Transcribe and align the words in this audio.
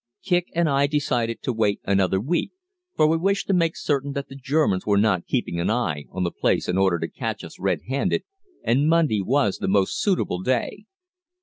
Kicq 0.25 0.45
and 0.55 0.67
I 0.67 0.87
decided 0.87 1.43
to 1.43 1.53
wait 1.53 1.79
another 1.85 2.19
week, 2.19 2.49
for 2.95 3.05
we 3.05 3.17
wished 3.17 3.45
to 3.45 3.53
make 3.53 3.77
certain 3.77 4.13
that 4.13 4.29
the 4.29 4.35
Germans 4.35 4.83
were 4.83 4.97
not 4.97 5.27
keeping 5.27 5.59
an 5.59 5.69
eye 5.69 6.05
on 6.09 6.23
the 6.23 6.31
place 6.31 6.67
in 6.67 6.75
order 6.75 6.97
to 6.97 7.07
catch 7.07 7.43
us 7.43 7.59
red 7.59 7.81
handed, 7.87 8.23
and 8.63 8.89
Monday 8.89 9.21
was 9.21 9.59
the 9.59 9.67
most 9.67 10.01
suitable 10.01 10.41
day. 10.41 10.85